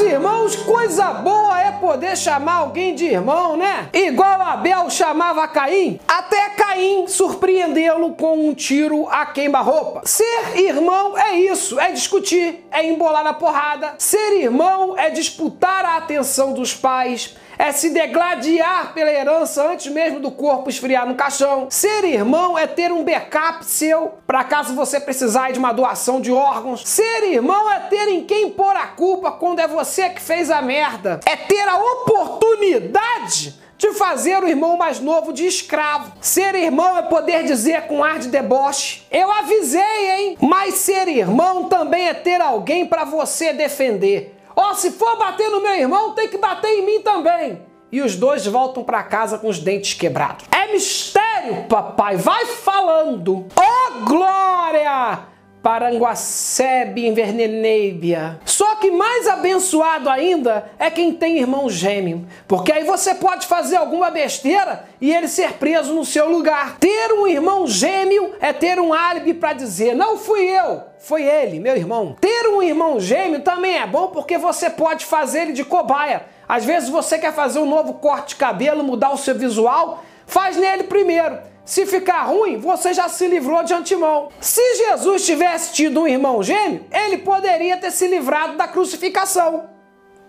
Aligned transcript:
Irmãos, 0.00 0.54
coisa 0.56 1.12
boa 1.14 1.60
é 1.60 1.72
poder 1.72 2.16
chamar 2.16 2.54
alguém 2.56 2.94
de 2.94 3.04
irmão, 3.04 3.56
né? 3.56 3.88
Igual 3.92 4.40
Abel 4.40 4.90
chamava 4.90 5.46
Caim, 5.48 5.98
até 6.06 6.50
Caim 6.50 7.06
surpreendê-lo 7.06 8.14
com 8.14 8.48
um 8.48 8.54
tiro 8.54 9.08
a 9.08 9.26
queima-roupa. 9.26 10.02
Ser 10.04 10.56
irmão 10.56 11.16
é 11.18 11.34
isso, 11.34 11.78
é 11.80 11.90
discutir, 11.90 12.66
é 12.70 12.86
embolar 12.86 13.24
na 13.24 13.34
porrada. 13.34 13.94
Ser 13.98 14.40
irmão 14.40 14.96
é 14.96 15.10
disputar 15.10 15.84
a 15.84 15.96
atenção 15.96 16.52
dos 16.52 16.74
pais, 16.74 17.36
é 17.58 17.72
se 17.72 17.90
degladiar 17.90 18.94
pela 18.94 19.10
herança 19.10 19.68
antes 19.68 19.92
mesmo 19.92 20.20
do 20.20 20.30
corpo 20.30 20.70
esfriar 20.70 21.06
no 21.06 21.16
caixão. 21.16 21.66
Ser 21.68 22.04
irmão 22.04 22.56
é 22.56 22.66
ter 22.66 22.92
um 22.92 23.04
backup 23.04 23.64
seu 23.64 24.14
para 24.26 24.44
caso 24.44 24.74
você 24.74 25.00
precisar 25.00 25.50
de 25.50 25.58
uma 25.58 25.72
doação 25.72 26.20
de 26.20 26.30
órgãos. 26.30 26.82
Ser 26.86 27.24
irmão 27.24 27.70
é 27.70 27.80
ter 27.80 28.08
em 28.08 28.24
quem 28.24 28.50
pôr 28.50 28.76
a 28.76 28.86
culpa 28.86 29.32
quando 29.32 29.58
é 29.58 29.66
você 29.66 30.08
que 30.08 30.22
fez 30.22 30.50
a 30.50 30.62
merda. 30.62 31.18
É 31.26 31.34
ter 31.34 31.68
a 31.68 31.76
oportunidade 31.76 33.58
de 33.76 33.92
fazer 33.92 34.42
o 34.42 34.48
irmão 34.48 34.76
mais 34.76 34.98
novo 35.00 35.32
de 35.32 35.46
escravo. 35.46 36.12
Ser 36.20 36.54
irmão 36.54 36.98
é 36.98 37.02
poder 37.02 37.44
dizer 37.44 37.82
com 37.82 38.04
ar 38.04 38.18
de 38.18 38.28
deboche: 38.28 39.06
Eu 39.10 39.30
avisei, 39.30 40.10
hein? 40.10 40.36
Mas 40.40 40.74
ser 40.74 41.08
irmão 41.08 41.64
também 41.68 42.08
é 42.08 42.14
ter 42.14 42.40
alguém 42.40 42.86
para 42.86 43.04
você 43.04 43.52
defender. 43.52 44.37
Ó, 44.60 44.72
oh, 44.72 44.74
se 44.74 44.90
for 44.90 45.16
bater 45.16 45.48
no 45.50 45.60
meu 45.60 45.72
irmão, 45.72 46.14
tem 46.14 46.26
que 46.26 46.36
bater 46.36 46.68
em 46.68 46.84
mim 46.84 47.00
também. 47.00 47.62
E 47.92 48.02
os 48.02 48.16
dois 48.16 48.44
voltam 48.44 48.82
para 48.82 49.04
casa 49.04 49.38
com 49.38 49.46
os 49.46 49.60
dentes 49.60 49.94
quebrados. 49.94 50.46
É 50.50 50.72
mistério, 50.72 51.62
papai. 51.68 52.16
Vai 52.16 52.44
falando. 52.44 53.46
Ó, 53.54 53.62
oh, 53.62 54.04
glória! 54.04 55.28
Paranguacebe 55.62 57.06
Inverneneibia. 57.06 58.40
Só 58.44 58.76
que 58.76 58.90
mais 58.90 59.26
abençoado 59.26 60.08
ainda 60.08 60.70
é 60.78 60.90
quem 60.90 61.12
tem 61.12 61.38
irmão 61.38 61.68
gêmeo, 61.68 62.26
porque 62.46 62.72
aí 62.72 62.84
você 62.84 63.14
pode 63.14 63.46
fazer 63.46 63.76
alguma 63.76 64.10
besteira 64.10 64.84
e 65.00 65.12
ele 65.12 65.28
ser 65.28 65.54
preso 65.54 65.92
no 65.92 66.04
seu 66.04 66.30
lugar. 66.30 66.78
Ter 66.78 67.12
um 67.12 67.26
irmão 67.26 67.66
gêmeo 67.66 68.32
é 68.40 68.52
ter 68.52 68.78
um 68.78 68.92
álibi 68.92 69.34
para 69.34 69.52
dizer: 69.52 69.94
não 69.94 70.16
fui 70.16 70.42
eu, 70.48 70.82
foi 70.98 71.24
ele, 71.24 71.58
meu 71.58 71.76
irmão. 71.76 72.16
Ter 72.20 72.37
um 72.58 72.62
irmão 72.62 73.00
gêmeo 73.00 73.40
também 73.40 73.78
é 73.78 73.86
bom 73.86 74.08
porque 74.08 74.36
você 74.36 74.68
pode 74.68 75.04
fazer 75.04 75.42
ele 75.42 75.52
de 75.52 75.64
cobaia. 75.64 76.26
Às 76.48 76.64
vezes 76.64 76.88
você 76.88 77.18
quer 77.18 77.32
fazer 77.32 77.58
um 77.58 77.68
novo 77.68 77.94
corte 77.94 78.30
de 78.30 78.36
cabelo, 78.36 78.82
mudar 78.82 79.10
o 79.10 79.16
seu 79.16 79.34
visual, 79.34 80.02
faz 80.26 80.56
nele 80.56 80.84
primeiro. 80.84 81.38
Se 81.64 81.84
ficar 81.84 82.22
ruim, 82.22 82.56
você 82.58 82.94
já 82.94 83.08
se 83.08 83.26
livrou 83.26 83.62
de 83.62 83.74
antemão. 83.74 84.30
Se 84.40 84.62
Jesus 84.76 85.26
tivesse 85.26 85.74
tido 85.74 86.00
um 86.00 86.08
irmão 86.08 86.42
gêmeo, 86.42 86.86
ele 86.90 87.18
poderia 87.18 87.76
ter 87.76 87.90
se 87.90 88.06
livrado 88.06 88.56
da 88.56 88.66
crucificação. 88.66 89.68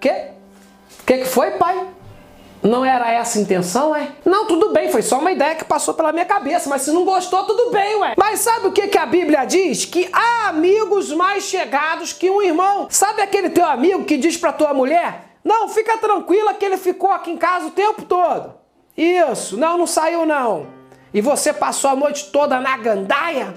Quê? 0.00 0.32
O 1.00 1.04
que, 1.04 1.18
que 1.18 1.24
foi, 1.24 1.52
pai? 1.52 1.86
Não 2.62 2.84
era 2.84 3.10
essa 3.10 3.38
a 3.38 3.42
intenção, 3.42 3.94
é? 3.94 4.08
Não, 4.24 4.46
tudo 4.46 4.72
bem, 4.72 4.90
foi 4.90 5.02
só 5.02 5.18
uma 5.18 5.32
ideia 5.32 5.54
que 5.54 5.64
passou 5.64 5.94
pela 5.94 6.12
minha 6.12 6.24
cabeça, 6.24 6.68
mas 6.68 6.82
se 6.82 6.90
não 6.90 7.04
gostou, 7.04 7.44
tudo 7.44 7.70
bem, 7.70 7.96
ué. 7.96 8.14
Mas 8.16 8.40
sabe 8.40 8.66
o 8.66 8.72
que, 8.72 8.88
que 8.88 8.98
a 8.98 9.06
Bíblia 9.06 9.44
diz? 9.44 9.84
Que 9.84 10.08
há 10.12 10.48
amigos 10.48 11.12
mais 11.12 11.44
chegados 11.44 12.12
que 12.12 12.28
um 12.28 12.42
irmão. 12.42 12.86
Sabe 12.90 13.22
aquele 13.22 13.50
teu 13.50 13.64
amigo 13.64 14.04
que 14.04 14.16
diz 14.16 14.36
pra 14.36 14.52
tua 14.52 14.74
mulher: 14.74 15.36
Não, 15.44 15.68
fica 15.68 15.96
tranquila 15.98 16.54
que 16.54 16.64
ele 16.64 16.76
ficou 16.76 17.10
aqui 17.10 17.30
em 17.30 17.36
casa 17.36 17.66
o 17.66 17.70
tempo 17.70 18.02
todo. 18.02 18.54
Isso, 18.96 19.56
não, 19.56 19.78
não 19.78 19.86
saiu 19.86 20.26
não 20.26 20.78
e 21.12 21.20
você 21.20 21.52
passou 21.52 21.90
a 21.90 21.96
noite 21.96 22.30
toda 22.30 22.60
na 22.60 22.76
gandaia? 22.76 23.54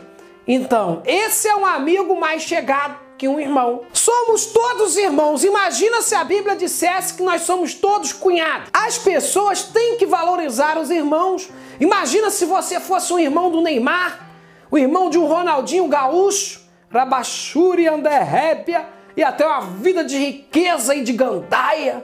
Então, 0.47 1.01
esse 1.05 1.47
é 1.47 1.55
um 1.55 1.65
amigo 1.65 2.19
mais 2.19 2.41
chegado 2.41 2.95
que 3.21 3.27
um 3.27 3.39
irmão. 3.39 3.83
Somos 3.93 4.47
todos 4.47 4.97
irmãos. 4.97 5.43
Imagina 5.43 6.01
se 6.01 6.15
a 6.15 6.23
Bíblia 6.23 6.55
dissesse 6.55 7.13
que 7.13 7.21
nós 7.21 7.43
somos 7.43 7.75
todos 7.75 8.11
cunhados. 8.11 8.71
As 8.73 8.97
pessoas 8.97 9.61
têm 9.61 9.95
que 9.95 10.07
valorizar 10.07 10.75
os 10.79 10.89
irmãos. 10.89 11.47
Imagina 11.79 12.31
se 12.31 12.45
você 12.45 12.79
fosse 12.79 13.13
um 13.13 13.19
irmão 13.19 13.51
do 13.51 13.61
Neymar, 13.61 14.27
o 14.71 14.77
irmão 14.77 15.07
de 15.07 15.19
um 15.19 15.27
Ronaldinho 15.27 15.87
Gaúcho, 15.87 16.61
Rabachuri 16.89 17.87
Anderrépia 17.87 18.89
e 19.15 19.21
até 19.23 19.45
uma 19.45 19.61
vida 19.61 20.03
de 20.03 20.17
riqueza 20.17 20.95
e 20.95 21.03
de 21.03 21.13
gandaia. 21.13 22.03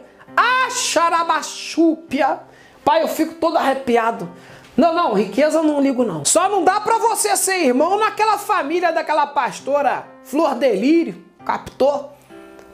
Acharabachúpia. 0.68 2.42
Pai, 2.86 3.02
eu 3.02 3.08
fico 3.08 3.34
todo 3.34 3.58
arrepiado. 3.58 4.31
Não, 4.78 4.94
não, 4.94 5.14
riqueza 5.14 5.58
eu 5.58 5.64
não 5.64 5.82
ligo 5.82 6.06
não. 6.06 6.24
Só 6.24 6.48
não 6.48 6.64
dá 6.64 6.80
para 6.80 7.00
você 7.00 7.36
ser 7.36 7.66
irmão 7.66 7.98
naquela 7.98 8.38
família 8.38 8.92
daquela 8.92 9.26
pastora 9.26 10.08
Flor 10.24 10.54
Delírio, 10.54 11.26
captou? 11.44 12.14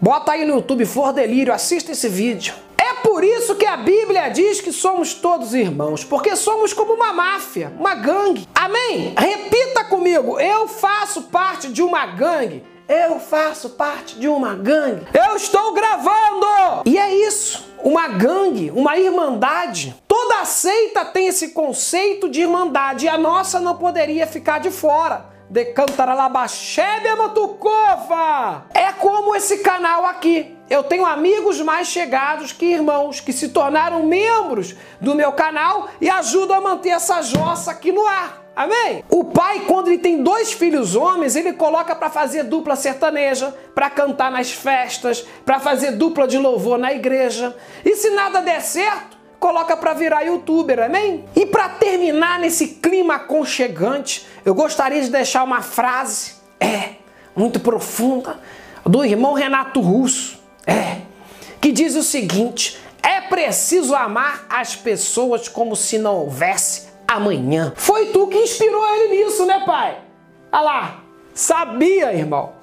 Bota 0.01 0.33
aí 0.33 0.43
no 0.43 0.55
YouTube 0.55 0.85
Flor 0.85 1.13
Delírio, 1.13 1.53
assista 1.53 1.93
esse 1.93 2.09
vídeo. 2.09 2.53
É 2.77 2.95
por 2.95 3.23
isso 3.23 3.55
que 3.55 3.65
a 3.65 3.77
Bíblia 3.77 4.27
diz 4.27 4.59
que 4.59 4.73
somos 4.73 5.13
todos 5.13 5.53
irmãos, 5.53 6.03
porque 6.03 6.35
somos 6.35 6.73
como 6.73 6.91
uma 6.91 7.13
máfia, 7.13 7.71
uma 7.79 7.95
gangue. 7.95 8.49
Amém? 8.53 9.15
Repita 9.17 9.85
comigo, 9.85 10.37
eu 10.41 10.67
faço 10.67 11.21
parte 11.23 11.69
de 11.69 11.81
uma 11.81 12.05
gangue. 12.05 12.65
Eu 12.85 13.17
faço 13.17 13.69
parte 13.69 14.19
de 14.19 14.27
uma 14.27 14.55
gangue. 14.55 15.07
Eu 15.13 15.37
estou 15.37 15.71
gravando! 15.71 16.83
E 16.85 16.97
é 16.97 17.15
isso 17.15 17.71
uma 17.83 18.07
gangue, 18.07 18.71
uma 18.71 18.97
irmandade. 18.97 19.93
Toda 20.43 20.51
seita 20.51 21.05
tem 21.05 21.27
esse 21.27 21.51
conceito 21.51 22.27
de 22.27 22.41
irmandade 22.41 23.05
e 23.05 23.09
a 23.09 23.17
nossa 23.17 23.61
não 23.61 23.77
poderia 23.77 24.27
ficar 24.27 24.59
de 24.59 24.69
fora. 24.69 25.27
De 25.49 25.63
Cantaralabachebe 25.67 27.15
Matucova! 27.15 28.65
É 28.73 28.91
como 28.91 29.33
esse 29.37 29.59
canal 29.59 30.05
aqui. 30.05 30.53
Eu 30.69 30.83
tenho 30.83 31.05
amigos 31.05 31.61
mais 31.61 31.87
chegados 31.87 32.51
que 32.51 32.65
irmãos 32.65 33.21
que 33.21 33.31
se 33.31 33.49
tornaram 33.49 34.05
membros 34.05 34.75
do 34.99 35.15
meu 35.15 35.31
canal 35.31 35.87
e 36.01 36.09
ajudam 36.09 36.57
a 36.57 36.61
manter 36.61 36.89
essa 36.89 37.21
jossa 37.21 37.71
aqui 37.71 37.93
no 37.93 38.05
ar. 38.05 38.43
Amém? 38.53 39.01
O 39.09 39.23
pai, 39.23 39.61
quando 39.61 39.87
ele 39.87 39.97
tem 39.97 40.21
dois 40.21 40.51
filhos 40.51 40.93
homens, 40.93 41.37
ele 41.37 41.53
coloca 41.53 41.95
para 41.95 42.09
fazer 42.09 42.43
dupla 42.43 42.75
sertaneja, 42.75 43.55
para 43.73 43.89
cantar 43.89 44.29
nas 44.29 44.51
festas, 44.51 45.25
para 45.45 45.61
fazer 45.61 45.93
dupla 45.93 46.27
de 46.27 46.37
louvor 46.37 46.77
na 46.77 46.91
igreja. 46.91 47.55
E 47.85 47.95
se 47.95 48.09
nada 48.09 48.41
der 48.41 48.61
certo, 48.61 49.12
coloca 49.43 49.75
para 49.75 49.93
virar 49.93 50.23
youtuber, 50.23 50.81
amém? 50.81 51.25
E 51.35 51.45
para 51.45 51.67
terminar 51.67 52.39
nesse 52.39 52.75
clima 52.75 53.15
aconchegante, 53.15 54.25
eu 54.45 54.55
gostaria 54.55 55.01
de 55.01 55.09
deixar 55.09 55.43
uma 55.43 55.61
frase, 55.61 56.35
é, 56.61 56.91
muito 57.35 57.59
profunda, 57.59 58.39
do 58.85 59.03
irmão 59.03 59.33
Renato 59.33 59.81
Russo, 59.81 60.39
é, 60.65 60.99
que 61.59 61.73
diz 61.73 61.97
o 61.97 62.03
seguinte: 62.03 62.79
é 63.01 63.19
preciso 63.19 63.93
amar 63.93 64.45
as 64.49 64.77
pessoas 64.77 65.49
como 65.49 65.75
se 65.75 65.97
não 65.97 66.19
houvesse 66.19 66.87
amanhã. 67.05 67.73
Foi 67.75 68.13
tu 68.13 68.27
que 68.27 68.37
inspirou 68.37 68.81
ele 68.95 69.25
nisso, 69.25 69.45
né, 69.45 69.61
pai? 69.65 69.97
Olha 70.53 70.61
lá, 70.61 71.01
sabia, 71.33 72.13
irmão. 72.13 72.53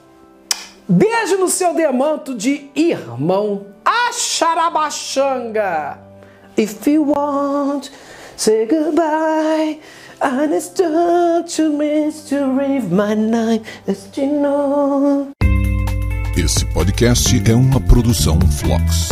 Beijo 0.89 1.37
no 1.37 1.49
seu 1.49 1.75
demanto 1.75 2.35
de 2.35 2.71
irmão. 2.75 3.67
Acharabachanga. 3.85 6.09
If 6.61 6.87
you 6.87 7.05
want, 7.05 7.89
say 8.37 8.67
goodbye. 8.67 9.81
I 10.21 10.43
understood 10.43 11.49
to 11.57 11.73
mystery 11.73 12.81
my 12.81 13.15
name, 13.15 13.63
you 14.15 14.27
know. 14.27 15.31
Esse 16.37 16.67
podcast 16.67 17.43
é 17.51 17.55
uma 17.55 17.81
produção 17.81 18.39
Flux. 18.59 19.09